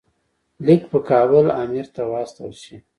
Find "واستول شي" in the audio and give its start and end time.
2.11-2.75